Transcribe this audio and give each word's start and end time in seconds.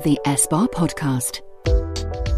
The 0.00 0.18
SBAR 0.24 0.68
Podcast. 0.68 1.42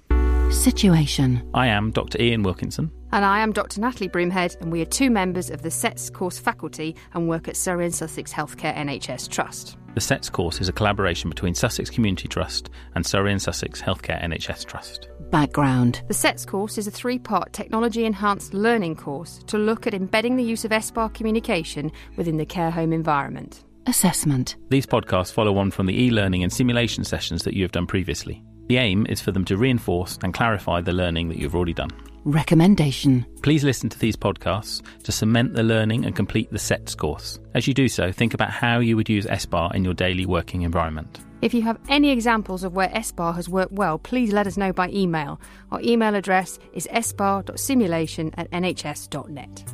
Situation. 0.53 1.49
I 1.53 1.67
am 1.67 1.91
Dr. 1.91 2.19
Iain 2.21 2.43
Wilkinson. 2.43 2.91
And 3.11 3.25
I 3.25 3.39
am 3.39 3.51
Dr. 3.51 3.81
Natalie 3.81 4.07
Broomhead, 4.07 4.55
and 4.61 4.71
we 4.71 4.81
are 4.81 4.85
two 4.85 5.09
members 5.09 5.49
of 5.49 5.61
the 5.61 5.71
SETS 5.71 6.09
course 6.09 6.39
faculty 6.39 6.95
and 7.13 7.27
work 7.27 7.47
at 7.47 7.57
Surrey 7.57 7.85
and 7.85 7.93
Sussex 7.93 8.31
Healthcare 8.31 8.75
NHS 8.75 9.29
Trust. 9.29 9.77
The 9.95 10.01
SETS 10.01 10.29
course 10.29 10.61
is 10.61 10.69
a 10.69 10.73
collaboration 10.73 11.29
between 11.29 11.53
Sussex 11.53 11.89
Community 11.89 12.27
Trust 12.27 12.69
and 12.95 13.05
Surrey 13.05 13.31
and 13.31 13.41
Sussex 13.41 13.81
Healthcare 13.81 14.23
NHS 14.23 14.65
Trust. 14.65 15.09
Background. 15.31 16.01
The 16.07 16.13
SETS 16.13 16.45
course 16.45 16.77
is 16.77 16.87
a 16.87 16.91
three 16.91 17.19
part 17.19 17.51
technology 17.51 18.05
enhanced 18.05 18.53
learning 18.53 18.95
course 18.95 19.39
to 19.47 19.58
look 19.58 19.86
at 19.86 19.93
embedding 19.93 20.37
the 20.37 20.43
use 20.43 20.63
of 20.63 20.71
SBAR 20.71 21.13
communication 21.13 21.92
within 22.15 22.37
the 22.37 22.45
care 22.45 22.71
home 22.71 22.93
environment. 22.93 23.63
Assessment. 23.86 24.55
These 24.69 24.86
podcasts 24.86 25.33
follow 25.33 25.58
on 25.58 25.71
from 25.71 25.87
the 25.87 25.99
e 25.99 26.09
learning 26.09 26.43
and 26.43 26.53
simulation 26.53 27.03
sessions 27.03 27.43
that 27.43 27.53
you 27.53 27.63
have 27.63 27.73
done 27.73 27.87
previously. 27.87 28.43
The 28.67 28.77
aim 28.77 29.05
is 29.07 29.21
for 29.21 29.31
them 29.31 29.45
to 29.45 29.57
reinforce 29.57 30.17
and 30.23 30.33
clarify 30.33 30.81
the 30.81 30.93
learning 30.93 31.29
that 31.29 31.37
you've 31.37 31.55
already 31.55 31.73
done. 31.73 31.91
Recommendation. 32.25 33.25
Please 33.41 33.65
listen 33.65 33.89
to 33.89 33.99
these 33.99 34.15
podcasts 34.15 34.81
to 35.03 35.11
cement 35.11 35.53
the 35.53 35.63
learning 35.63 36.05
and 36.05 36.15
complete 36.15 36.49
the 36.51 36.59
SETS 36.59 36.95
course. 36.95 37.37
As 37.53 37.67
you 37.67 37.73
do 37.73 37.89
so, 37.89 38.13
think 38.13 38.33
about 38.33 38.49
how 38.49 38.79
you 38.79 38.95
would 38.95 39.09
use 39.09 39.25
SBAR 39.25 39.75
in 39.75 39.83
your 39.83 39.93
daily 39.93 40.25
working 40.25 40.61
environment. 40.61 41.19
If 41.41 41.53
you 41.53 41.61
have 41.63 41.77
any 41.89 42.11
examples 42.11 42.63
of 42.63 42.73
where 42.73 42.87
SBAR 42.87 43.35
has 43.35 43.49
worked 43.49 43.73
well, 43.73 43.99
please 43.99 44.31
let 44.31 44.47
us 44.47 44.55
know 44.55 44.71
by 44.71 44.87
email. 44.89 45.41
Our 45.73 45.81
email 45.81 46.15
address 46.15 46.57
is 46.71 46.87
sbar.simulation 46.87 48.33
at 48.37 48.49
nhs.net. 48.51 49.73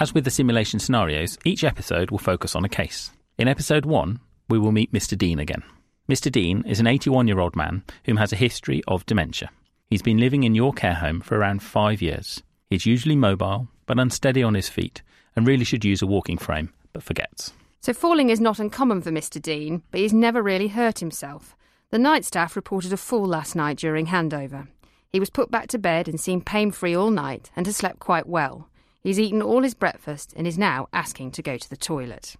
As 0.00 0.12
with 0.12 0.24
the 0.24 0.32
simulation 0.32 0.80
scenarios, 0.80 1.38
each 1.44 1.62
episode 1.62 2.10
will 2.10 2.18
focus 2.18 2.56
on 2.56 2.64
a 2.64 2.68
case. 2.68 3.12
In 3.38 3.46
episode 3.46 3.86
1, 3.86 4.18
we 4.48 4.58
will 4.58 4.72
meet 4.72 4.92
Mr. 4.92 5.16
Dean 5.16 5.38
again. 5.38 5.62
Mr. 6.06 6.30
Dean 6.30 6.62
is 6.66 6.80
an 6.80 6.86
81 6.86 7.28
year 7.28 7.40
old 7.40 7.56
man 7.56 7.82
whom 8.04 8.18
has 8.18 8.30
a 8.30 8.36
history 8.36 8.82
of 8.86 9.06
dementia. 9.06 9.50
He's 9.88 10.02
been 10.02 10.18
living 10.18 10.44
in 10.44 10.54
your 10.54 10.74
care 10.74 10.94
home 10.94 11.22
for 11.22 11.38
around 11.38 11.62
five 11.62 12.02
years. 12.02 12.42
He's 12.68 12.84
usually 12.84 13.16
mobile, 13.16 13.68
but 13.86 13.98
unsteady 13.98 14.42
on 14.42 14.52
his 14.52 14.68
feet, 14.68 15.00
and 15.34 15.46
really 15.46 15.64
should 15.64 15.84
use 15.84 16.02
a 16.02 16.06
walking 16.06 16.36
frame, 16.36 16.74
but 16.92 17.02
forgets. 17.02 17.54
So, 17.80 17.94
falling 17.94 18.28
is 18.28 18.40
not 18.40 18.58
uncommon 18.58 19.00
for 19.00 19.10
Mr. 19.10 19.40
Dean, 19.40 19.82
but 19.90 20.00
he's 20.00 20.12
never 20.12 20.42
really 20.42 20.68
hurt 20.68 20.98
himself. 20.98 21.56
The 21.90 21.98
night 21.98 22.26
staff 22.26 22.54
reported 22.54 22.92
a 22.92 22.98
fall 22.98 23.24
last 23.24 23.56
night 23.56 23.78
during 23.78 24.06
handover. 24.06 24.68
He 25.10 25.20
was 25.20 25.30
put 25.30 25.50
back 25.50 25.68
to 25.68 25.78
bed 25.78 26.06
and 26.06 26.20
seemed 26.20 26.44
pain 26.44 26.70
free 26.70 26.94
all 26.94 27.10
night 27.10 27.50
and 27.56 27.64
has 27.64 27.78
slept 27.78 27.98
quite 27.98 28.26
well. 28.26 28.68
He's 29.02 29.20
eaten 29.20 29.40
all 29.40 29.62
his 29.62 29.74
breakfast 29.74 30.34
and 30.36 30.46
is 30.46 30.58
now 30.58 30.88
asking 30.92 31.30
to 31.32 31.42
go 31.42 31.56
to 31.56 31.70
the 31.70 31.76
toilet. 31.78 32.36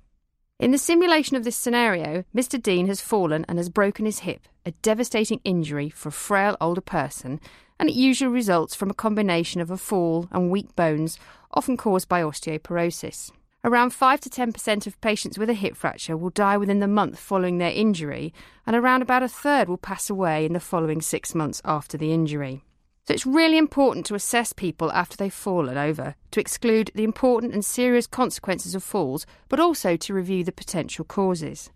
In 0.61 0.71
the 0.71 0.79
simulation 0.79 1.37
of 1.37 1.43
this 1.43 1.57
scenario, 1.57 2.25
Mr. 2.33 2.63
Dean 2.63 2.87
has 2.87 3.01
fallen 3.01 3.45
and 3.49 3.59
has 3.59 3.69
broken 3.69 4.07
his 4.07 4.21
hip, 4.21 4.47
a 4.65 4.71
devastating 4.83 5.41
injury 5.43 5.91
for 5.91 6.11
a 6.11 6.13
frail 6.13 6.57
older 6.61 6.81
person, 6.81 7.41
and 7.81 7.89
it 7.89 7.97
usually 7.97 8.33
results 8.33 8.73
from 8.73 8.89
a 8.89 8.95
combination 8.95 9.61
of 9.61 9.73
a 9.73 9.77
fall 9.77 10.29
and 10.31 10.53
weak 10.53 10.77
bones, 10.77 11.19
often 11.53 11.77
caused 11.77 12.09
by 12.09 12.23
osteoporosis. 12.23 13.33
Around 13.65 13.91
5 13.91 14.21
to 14.21 14.31
10% 14.31 14.87
of 14.87 15.01
patients 15.01 15.39
with 15.39 15.51
a 15.51 15.55
hip 15.55 15.75
fracture 15.75 16.17
will 16.17 16.31
die 16.31 16.57
within 16.57 16.79
the 16.79 16.87
month 16.87 17.19
following 17.19 17.59
their 17.59 17.73
injury, 17.73 18.33
and 18.65 18.77
around 18.77 19.03
about 19.03 19.25
a 19.25 19.29
third 19.29 19.69
will 19.69 19.77
pass 19.77 20.09
away 20.09 20.47
in 20.47 20.53
the 20.53 20.61
following 20.61 21.01
six 21.01 21.35
months 21.35 21.61
after 21.65 21.99
the 21.99 22.13
injury. 22.13 22.63
So 23.07 23.13
it's 23.13 23.27
really 23.27 23.59
important 23.59 24.07
to 24.07 24.15
assess 24.15 24.55
people 24.55 24.91
after 24.93 25.17
they've 25.17 25.33
fallen 25.33 25.77
over, 25.77 26.15
to 26.31 26.41
exclude 26.41 26.91
the 26.95 27.05
important 27.05 27.53
and 27.53 27.63
serious 27.63 28.07
consequences 28.07 28.75
of 28.75 28.83
falls, 28.83 29.27
but 29.51 29.61
also 29.61 29.95
to 29.97 30.15
review 30.15 30.43
the 30.43 30.53
potential 30.53 31.05
causes. 31.05 31.71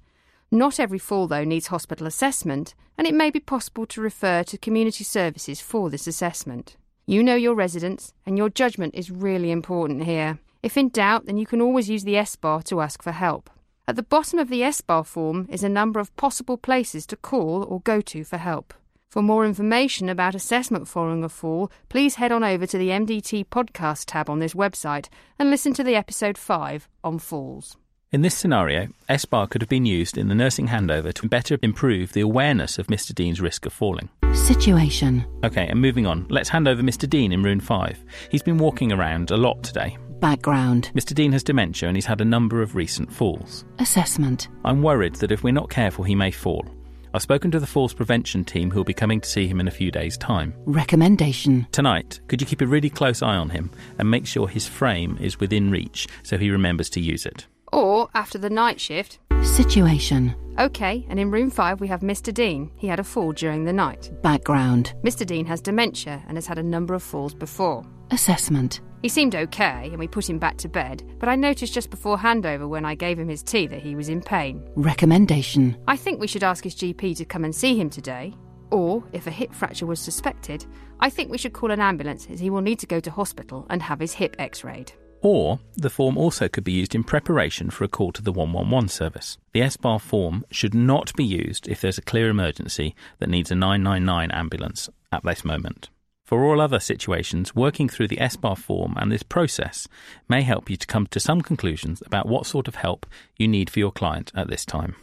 Not 0.51 0.81
every 0.81 0.99
fall, 0.99 1.27
though, 1.27 1.45
needs 1.45 1.67
hospital 1.67 2.07
assessment, 2.07 2.75
and 2.97 3.07
it 3.07 3.13
may 3.13 3.29
be 3.29 3.41
possible 3.41 3.85
to 3.87 4.01
refer 4.01 4.43
to 4.45 4.57
community 4.57 5.05
services 5.05 5.61
for 5.61 5.91
this 5.91 6.07
assessment. 6.07 6.79
You 7.07 7.23
know 7.23 7.35
your 7.35 7.55
residents, 7.55 8.15
and 8.25 8.39
your 8.39 8.49
judgment 8.49 8.95
is 8.95 9.11
really 9.11 9.51
important 9.51 10.05
here. 10.05 10.39
If 10.63 10.79
in 10.79 10.89
doubt, 10.89 11.27
then 11.27 11.37
you 11.37 11.45
can 11.45 11.61
always 11.61 11.91
use 11.91 12.05
the 12.05 12.15
SBAR 12.15 12.65
to 12.65 12.81
ask 12.81 13.03
for 13.03 13.13
help. 13.13 13.51
At 13.87 13.97
the 13.97 14.03
bottom 14.03 14.39
of 14.39 14.49
the 14.49 14.63
SBAR 14.63 15.05
form 15.05 15.47
is 15.51 15.63
a 15.63 15.69
number 15.69 16.01
of 16.01 16.17
possible 16.17 16.57
places 16.57 17.07
to 17.07 17.17
call 17.17 17.65
or 17.65 17.81
go 17.81 18.01
to 18.01 18.25
for 18.25 18.39
help. 18.39 18.73
For 19.11 19.23
more 19.23 19.47
information 19.47 20.11
about 20.11 20.35
assessment 20.35 20.87
following 20.87 21.25
a 21.25 21.31
fall, 21.31 21.73
please 21.89 22.17
head 22.17 22.31
on 22.31 22.45
over 22.45 22.67
to 22.67 22.77
the 22.77 22.91
MDT 22.91 23.47
podcast 23.47 24.05
tab 24.07 24.29
on 24.29 24.39
this 24.39 24.53
website 24.53 25.09
and 25.39 25.49
listen 25.49 25.73
to 25.75 25.83
the 25.83 25.95
episode 25.95 26.37
5 26.37 26.87
on 27.03 27.19
falls. 27.19 27.79
In 28.13 28.21
this 28.21 28.35
scenario, 28.35 28.89
SBAR 29.09 29.49
could 29.49 29.63
have 29.63 29.69
been 29.69 29.87
used 29.87 30.19
in 30.19 30.29
the 30.29 30.35
nursing 30.35 30.69
handover 30.69 31.13
to 31.15 31.27
better 31.27 31.59
improve 31.63 32.13
the 32.13 32.21
awareness 32.21 32.79
of 32.79 32.89
Mr. 32.89 33.15
Dean's 33.15 33.41
risk 33.41 33.65
of 33.65 33.73
falling. 33.73 34.11
Situation. 34.35 35.25
Okay, 35.43 35.67
and 35.69 35.81
moving 35.81 36.07
on, 36.07 36.27
let's 36.29 36.51
hand 36.51 36.69
over 36.69 36.83
Mr. 36.83 37.09
Dean 37.09 37.33
in 37.33 37.43
room 37.43 37.61
5. 37.61 38.05
He's 38.31 38.43
been 38.43 38.59
walking 38.59 38.93
around 38.93 39.31
a 39.31 39.39
lot 39.39 39.63
today. 39.63 39.97
Background. 40.21 40.91
Mr. 40.95 41.15
Dean 41.15 41.33
has 41.33 41.43
dementia 41.43 41.89
and 41.89 41.97
he's 41.97 42.05
had 42.05 42.21
a 42.21 42.27
number 42.27 42.61
of 42.61 42.75
recent 42.75 43.11
falls. 43.11 43.65
Assessment. 43.79 44.49
I'm 44.67 44.83
worried 44.83 45.15
that 45.17 45.33
if 45.33 45.43
we're 45.43 45.53
not 45.53 45.71
careful, 45.71 46.05
he 46.05 46.15
may 46.15 46.31
fall. 46.31 46.67
I've 47.15 47.23
spoken 47.23 47.51
to 47.53 47.61
the 47.61 47.67
falls 47.67 47.95
prevention 47.95 48.45
team 48.45 48.71
who 48.71 48.79
will 48.79 48.85
be 48.85 48.95
coming 48.95 49.21
to 49.21 49.29
see 49.29 49.47
him 49.47 49.61
in 49.61 49.69
a 49.69 49.73
few 49.73 49.91
days' 49.91 50.19
time. 50.19 50.55
Recommendation. 50.67 51.67
Tonight, 51.73 52.21
could 52.29 52.41
you 52.41 52.47
keep 52.47 52.61
a 52.61 52.67
really 52.67 52.91
close 52.91 53.23
eye 53.23 53.37
on 53.37 53.51
him 53.51 53.71
and 53.99 54.11
make 54.11 54.27
sure 54.27 54.49
his 54.49 54.67
frame 54.67 55.19
is 55.21 55.41
within 55.41 55.71
reach 55.71 56.07
so 56.23 56.37
he 56.37 56.51
remembers 56.51 56.91
to 56.91 57.01
use 57.01 57.25
it? 57.25 57.47
Or 57.73 58.09
after 58.15 58.39
the 58.39 58.51
night 58.51 58.81
shift. 58.81 59.19
Situation. 59.43 60.35
OK, 60.59 61.07
and 61.09 61.21
in 61.21 61.31
room 61.31 61.51
5 61.51 61.81
we 61.81 61.89
have 61.89 62.01
Mr. 62.01 62.35
Dean. 62.35 62.71
He 62.77 62.89
had 62.89 62.99
a 62.99 63.05
fall 63.05 63.33
during 63.33 63.65
the 63.65 63.73
night. 63.73 64.11
Background. 64.23 64.95
Mr. 65.05 65.25
Dean 65.25 65.47
has 65.47 65.61
dementia 65.61 66.23
and 66.27 66.37
has 66.37 66.47
had 66.47 66.59
a 66.59 66.63
number 66.63 66.95
of 66.95 67.03
falls 67.03 67.35
before. 67.35 67.85
Assessment. 68.11 68.81
He 69.03 69.09
seemed 69.09 69.35
okay, 69.35 69.89
and 69.91 69.99
we 69.99 70.09
put 70.09 70.29
him 70.29 70.39
back 70.39 70.57
to 70.59 70.69
bed, 70.69 71.05
but 71.21 71.29
I 71.29 71.37
noticed 71.37 71.73
just 71.73 71.91
before 71.91 72.19
handover 72.19 72.69
when 72.69 72.85
I 72.85 72.97
gave 72.97 73.19
him 73.19 73.29
his 73.29 73.45
tea 73.45 73.69
that 73.69 73.81
he 73.81 73.95
was 73.95 74.09
in 74.09 74.21
pain. 74.21 74.69
Recommendation. 74.75 75.77
I 75.87 75.97
think 75.97 76.19
we 76.19 76.27
should 76.27 76.43
ask 76.43 76.65
his 76.65 76.75
GP 76.75 77.17
to 77.17 77.25
come 77.25 77.45
and 77.45 77.55
see 77.55 77.79
him 77.79 77.91
today. 77.91 78.35
Or, 78.71 79.05
if 79.13 79.27
a 79.27 79.31
hip 79.31 79.55
fracture 79.55 79.87
was 79.87 80.01
suspected, 80.01 80.67
I 81.01 81.11
think 81.11 81.31
we 81.31 81.39
should 81.39 81.53
call 81.53 81.71
an 81.71 81.81
ambulance 81.81 82.27
as 82.29 82.41
he 82.41 82.51
will 82.51 82.61
need 82.61 82.81
to 82.81 82.87
go 82.87 82.99
to 83.01 83.11
hospital 83.11 83.67
and 83.71 83.81
have 83.83 84.01
his 84.01 84.15
hip 84.15 84.35
x 84.39 84.65
rayed. 84.65 84.93
Or 85.21 85.61
the 85.77 85.91
form 85.91 86.17
also 86.17 86.49
could 86.49 86.65
be 86.65 86.73
used 86.73 86.95
in 86.95 87.05
preparation 87.05 87.71
for 87.71 87.85
a 87.85 87.89
call 87.89 88.13
to 88.13 88.23
the 88.23 88.33
111 88.33 88.89
service. 88.89 89.39
The 89.53 89.61
SBAR 89.61 90.01
form 90.01 90.45
should 90.51 90.75
not 90.75 91.15
be 91.17 91.25
used 91.25 91.69
if 91.69 91.81
there's 91.81 91.99
a 91.99 92.03
clear 92.03 92.29
emergency 92.29 92.95
that 93.19 93.29
needs 93.29 93.51
a 93.51 93.55
999 93.55 94.31
ambulance 94.31 94.89
at 95.11 95.25
this 95.25 95.45
moment. 95.45 95.89
For 96.29 96.45
all 96.45 96.61
other 96.61 96.79
situations, 96.79 97.55
working 97.55 97.89
through 97.89 98.09
the 98.09 98.19
SBAR 98.19 98.59
form 98.59 98.93
and 98.99 99.11
this 99.11 99.23
process 99.23 99.89
may 100.29 100.43
help 100.43 100.69
you 100.69 100.77
to 100.77 100.87
come 100.87 101.07
to 101.07 101.19
some 101.19 101.41
conclusions 101.41 102.03
about 102.05 102.29
what 102.29 102.45
sort 102.45 102.69
of 102.69 102.75
help 102.75 103.07
you 103.39 103.49
need 103.49 103.71
for 103.71 103.79
your 103.79 103.91
client 103.91 104.31
at 104.35 104.47
this 104.47 104.67
time. 104.67 104.95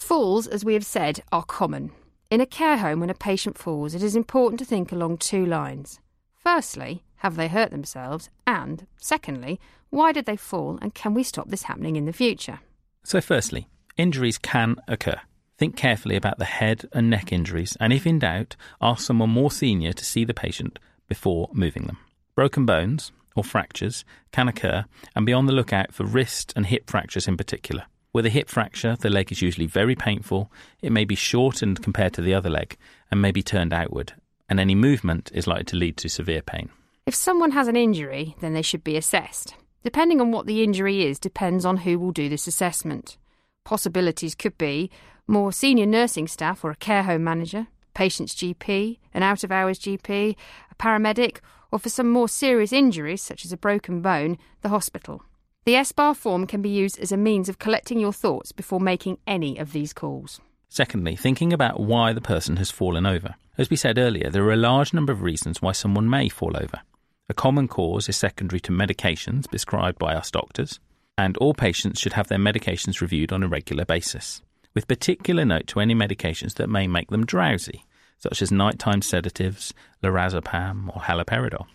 Falls, 0.00 0.48
as 0.48 0.64
we 0.64 0.74
have 0.74 0.84
said, 0.84 1.22
are 1.30 1.44
common. 1.44 1.92
In 2.28 2.40
a 2.40 2.44
care 2.44 2.76
home, 2.76 2.98
when 2.98 3.08
a 3.08 3.14
patient 3.14 3.56
falls, 3.56 3.94
it 3.94 4.02
is 4.02 4.16
important 4.16 4.58
to 4.58 4.64
think 4.64 4.90
along 4.90 5.18
two 5.18 5.46
lines. 5.46 6.00
Firstly, 6.34 7.04
have 7.18 7.36
they 7.36 7.46
hurt 7.46 7.70
themselves? 7.70 8.28
And, 8.44 8.88
secondly, 8.96 9.60
why 9.90 10.10
did 10.10 10.26
they 10.26 10.36
fall 10.36 10.80
and 10.82 10.92
can 10.92 11.14
we 11.14 11.22
stop 11.22 11.50
this 11.50 11.62
happening 11.62 11.94
in 11.94 12.06
the 12.06 12.12
future? 12.12 12.58
So, 13.04 13.20
firstly, 13.20 13.68
injuries 13.96 14.38
can 14.38 14.78
occur. 14.88 15.20
Think 15.64 15.76
carefully 15.76 16.16
about 16.16 16.36
the 16.36 16.44
head 16.44 16.86
and 16.92 17.08
neck 17.08 17.32
injuries, 17.32 17.74
and 17.80 17.90
if 17.90 18.06
in 18.06 18.18
doubt, 18.18 18.54
ask 18.82 19.02
someone 19.06 19.30
more 19.30 19.50
senior 19.50 19.94
to 19.94 20.04
see 20.04 20.22
the 20.22 20.34
patient 20.34 20.78
before 21.08 21.48
moving 21.54 21.84
them. 21.84 21.96
Broken 22.34 22.66
bones 22.66 23.12
or 23.34 23.42
fractures 23.42 24.04
can 24.30 24.46
occur, 24.46 24.84
and 25.16 25.24
be 25.24 25.32
on 25.32 25.46
the 25.46 25.54
lookout 25.54 25.94
for 25.94 26.04
wrist 26.04 26.52
and 26.54 26.66
hip 26.66 26.90
fractures 26.90 27.26
in 27.26 27.38
particular. 27.38 27.86
With 28.12 28.26
a 28.26 28.28
hip 28.28 28.50
fracture, 28.50 28.94
the 29.00 29.08
leg 29.08 29.32
is 29.32 29.40
usually 29.40 29.66
very 29.66 29.94
painful. 29.94 30.52
It 30.82 30.92
may 30.92 31.06
be 31.06 31.14
shortened 31.14 31.82
compared 31.82 32.12
to 32.12 32.20
the 32.20 32.34
other 32.34 32.50
leg 32.50 32.76
and 33.10 33.22
may 33.22 33.32
be 33.32 33.42
turned 33.42 33.72
outward, 33.72 34.12
and 34.50 34.60
any 34.60 34.74
movement 34.74 35.30
is 35.32 35.46
likely 35.46 35.64
to 35.64 35.76
lead 35.76 35.96
to 35.96 36.10
severe 36.10 36.42
pain. 36.42 36.68
If 37.06 37.14
someone 37.14 37.52
has 37.52 37.68
an 37.68 37.76
injury, 37.76 38.36
then 38.42 38.52
they 38.52 38.60
should 38.60 38.84
be 38.84 38.98
assessed. 38.98 39.54
Depending 39.82 40.20
on 40.20 40.30
what 40.30 40.44
the 40.44 40.62
injury 40.62 41.06
is, 41.06 41.18
depends 41.18 41.64
on 41.64 41.78
who 41.78 41.98
will 41.98 42.12
do 42.12 42.28
this 42.28 42.46
assessment. 42.46 43.16
Possibilities 43.64 44.34
could 44.34 44.58
be 44.58 44.90
more 45.26 45.52
senior 45.52 45.86
nursing 45.86 46.28
staff 46.28 46.64
or 46.64 46.70
a 46.70 46.76
care 46.76 47.04
home 47.04 47.24
manager, 47.24 47.66
patient's 47.94 48.34
GP, 48.34 48.98
an 49.12 49.22
out 49.22 49.44
of 49.44 49.52
hours 49.52 49.78
GP, 49.78 50.36
a 50.70 50.74
paramedic, 50.74 51.38
or 51.72 51.78
for 51.78 51.88
some 51.88 52.10
more 52.10 52.28
serious 52.28 52.72
injuries, 52.72 53.22
such 53.22 53.44
as 53.44 53.52
a 53.52 53.56
broken 53.56 54.00
bone, 54.00 54.38
the 54.60 54.68
hospital. 54.68 55.22
The 55.64 55.74
SBAR 55.74 56.14
form 56.14 56.46
can 56.46 56.60
be 56.60 56.68
used 56.68 56.98
as 57.00 57.10
a 57.10 57.16
means 57.16 57.48
of 57.48 57.58
collecting 57.58 57.98
your 57.98 58.12
thoughts 58.12 58.52
before 58.52 58.80
making 58.80 59.18
any 59.26 59.56
of 59.56 59.72
these 59.72 59.92
calls. 59.92 60.40
Secondly, 60.68 61.16
thinking 61.16 61.52
about 61.52 61.80
why 61.80 62.12
the 62.12 62.20
person 62.20 62.56
has 62.56 62.70
fallen 62.70 63.06
over. 63.06 63.34
As 63.56 63.70
we 63.70 63.76
said 63.76 63.96
earlier, 63.96 64.28
there 64.28 64.44
are 64.44 64.52
a 64.52 64.56
large 64.56 64.92
number 64.92 65.12
of 65.12 65.22
reasons 65.22 65.62
why 65.62 65.72
someone 65.72 66.10
may 66.10 66.28
fall 66.28 66.56
over. 66.56 66.80
A 67.28 67.34
common 67.34 67.68
cause 67.68 68.08
is 68.08 68.16
secondary 68.16 68.60
to 68.60 68.72
medications 68.72 69.48
prescribed 69.48 69.98
by 69.98 70.14
us 70.14 70.30
doctors, 70.30 70.80
and 71.16 71.36
all 71.38 71.54
patients 71.54 72.00
should 72.00 72.12
have 72.12 72.28
their 72.28 72.38
medications 72.38 73.00
reviewed 73.00 73.32
on 73.32 73.42
a 73.42 73.48
regular 73.48 73.84
basis 73.84 74.42
with 74.74 74.88
particular 74.88 75.44
note 75.44 75.66
to 75.68 75.80
any 75.80 75.94
medications 75.94 76.54
that 76.54 76.68
may 76.68 76.86
make 76.86 77.10
them 77.10 77.24
drowsy, 77.24 77.84
such 78.18 78.42
as 78.42 78.50
nighttime 78.50 79.02
sedatives, 79.02 79.72
lorazepam, 80.02 80.94
or 80.94 81.02
haloperidol. 81.02 81.66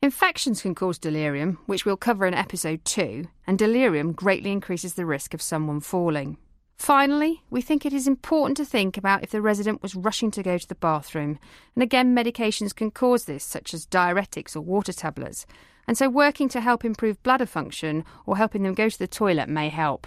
Infections 0.00 0.62
can 0.62 0.74
cause 0.74 0.98
delirium, 0.98 1.58
which 1.66 1.84
we'll 1.84 1.96
cover 1.96 2.24
in 2.24 2.34
episode 2.34 2.84
2, 2.84 3.24
and 3.46 3.58
delirium 3.58 4.12
greatly 4.12 4.52
increases 4.52 4.94
the 4.94 5.06
risk 5.06 5.34
of 5.34 5.42
someone 5.42 5.80
falling. 5.80 6.36
Finally, 6.76 7.42
we 7.50 7.60
think 7.60 7.84
it 7.84 7.92
is 7.92 8.06
important 8.06 8.56
to 8.56 8.64
think 8.64 8.96
about 8.96 9.24
if 9.24 9.32
the 9.32 9.42
resident 9.42 9.82
was 9.82 9.96
rushing 9.96 10.30
to 10.30 10.44
go 10.44 10.56
to 10.56 10.68
the 10.68 10.76
bathroom, 10.76 11.36
and 11.74 11.82
again, 11.82 12.14
medications 12.14 12.72
can 12.72 12.92
cause 12.92 13.24
this, 13.24 13.42
such 13.42 13.74
as 13.74 13.86
diuretics 13.86 14.54
or 14.54 14.60
water 14.60 14.92
tablets, 14.92 15.44
and 15.88 15.98
so 15.98 16.08
working 16.08 16.48
to 16.48 16.60
help 16.60 16.84
improve 16.84 17.20
bladder 17.24 17.46
function 17.46 18.04
or 18.24 18.36
helping 18.36 18.62
them 18.62 18.74
go 18.74 18.88
to 18.88 18.98
the 18.98 19.08
toilet 19.08 19.48
may 19.48 19.68
help. 19.68 20.06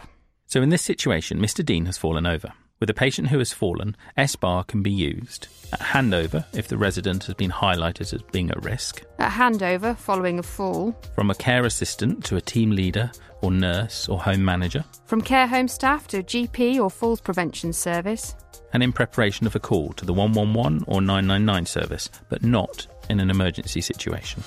So, 0.52 0.62
in 0.62 0.68
this 0.68 0.82
situation, 0.82 1.40
Mr. 1.40 1.66
Dean 1.66 1.86
has 1.86 1.98
fallen 1.98 2.26
over. 2.26 2.52
With 2.82 2.90
a 2.90 2.94
patient 2.94 3.30
who 3.30 3.40
has 3.40 3.54
fallen, 3.54 3.96
SBAR 4.18 4.68
can 4.68 4.84
be 4.84 4.92
used 4.92 5.48
at 5.72 5.80
handover 5.80 6.44
if 6.54 6.68
the 6.68 6.78
resident 6.78 7.24
has 7.24 7.36
been 7.36 7.52
highlighted 7.52 8.14
as 8.14 8.22
being 8.34 8.52
at 8.52 8.62
risk, 8.62 9.02
at 9.18 9.32
handover 9.32 9.96
following 9.96 10.40
a 10.40 10.44
fall, 10.44 10.94
from 11.16 11.32
a 11.32 11.36
care 11.36 11.64
assistant 11.64 12.26
to 12.26 12.36
a 12.36 12.42
team 12.42 12.72
leader 12.72 13.10
or 13.42 13.50
nurse 13.50 14.10
or 14.10 14.20
home 14.20 14.44
manager, 14.44 14.84
from 15.06 15.22
care 15.22 15.48
home 15.48 15.70
staff 15.70 16.06
to 16.10 16.22
GP 16.22 16.82
or 16.82 16.92
falls 16.92 17.22
prevention 17.22 17.72
service, 17.72 18.36
and 18.74 18.84
in 18.84 18.92
preparation 18.92 19.48
of 19.48 19.56
a 19.56 19.60
call 19.60 19.94
to 19.94 20.04
the 20.04 20.12
111 20.12 20.84
or 20.86 21.00
999 21.00 21.66
service, 21.66 22.10
but 22.28 22.44
not 22.44 22.88
in 23.10 23.20
an 23.20 23.30
emergency 23.30 23.82
situation. 23.82 24.42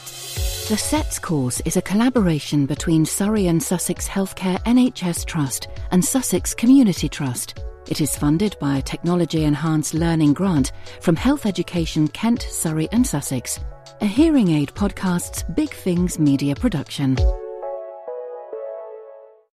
The 0.68 0.76
SETS 0.78 1.18
course 1.18 1.60
is 1.66 1.76
a 1.76 1.82
collaboration 1.82 2.66
between 2.66 3.04
Surrey 3.04 3.48
and 3.48 3.62
Sussex 3.62 4.08
Healthcare 4.08 4.62
NHS 4.64 5.26
Trust 5.26 5.68
and 5.90 6.04
Sussex 6.04 6.54
Community 6.54 7.08
Trust. 7.08 7.60
It 7.86 8.00
is 8.00 8.16
funded 8.16 8.56
by 8.58 8.78
a 8.78 8.82
technology 8.82 9.44
enhanced 9.44 9.92
learning 9.92 10.32
grant 10.32 10.72
from 11.02 11.16
Health 11.16 11.44
Education 11.44 12.08
Kent, 12.08 12.42
Surrey, 12.42 12.88
and 12.92 13.06
Sussex. 13.06 13.60
A 14.00 14.06
hearing 14.06 14.50
aid 14.50 14.70
podcast's 14.70 15.42
BigFings 15.42 16.18
media 16.18 16.54
production. 16.54 17.16